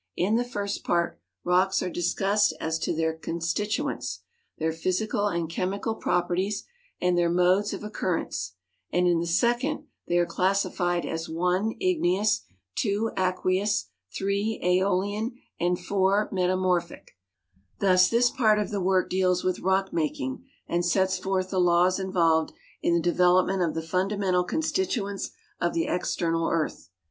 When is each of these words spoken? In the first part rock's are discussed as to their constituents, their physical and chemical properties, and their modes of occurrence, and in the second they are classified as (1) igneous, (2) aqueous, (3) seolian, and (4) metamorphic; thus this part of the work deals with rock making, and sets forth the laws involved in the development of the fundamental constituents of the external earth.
In 0.17 0.35
the 0.35 0.43
first 0.43 0.83
part 0.83 1.19
rock's 1.43 1.83
are 1.83 1.89
discussed 1.91 2.55
as 2.59 2.79
to 2.79 2.91
their 2.91 3.13
constituents, 3.13 4.21
their 4.57 4.73
physical 4.73 5.27
and 5.27 5.47
chemical 5.47 5.93
properties, 5.93 6.63
and 6.99 7.15
their 7.15 7.29
modes 7.29 7.71
of 7.71 7.83
occurrence, 7.83 8.55
and 8.91 9.07
in 9.07 9.19
the 9.19 9.27
second 9.27 9.85
they 10.07 10.17
are 10.17 10.25
classified 10.25 11.05
as 11.05 11.29
(1) 11.29 11.75
igneous, 11.79 12.41
(2) 12.77 13.11
aqueous, 13.15 13.89
(3) 14.17 14.59
seolian, 14.63 15.33
and 15.59 15.77
(4) 15.79 16.29
metamorphic; 16.31 17.11
thus 17.77 18.09
this 18.09 18.31
part 18.31 18.57
of 18.57 18.71
the 18.71 18.81
work 18.81 19.07
deals 19.07 19.43
with 19.43 19.59
rock 19.59 19.93
making, 19.93 20.43
and 20.67 20.83
sets 20.83 21.19
forth 21.19 21.51
the 21.51 21.59
laws 21.61 21.99
involved 21.99 22.53
in 22.81 22.95
the 22.95 22.99
development 22.99 23.61
of 23.61 23.75
the 23.75 23.83
fundamental 23.85 24.43
constituents 24.45 25.29
of 25.59 25.75
the 25.75 25.85
external 25.85 26.49
earth. 26.51 26.89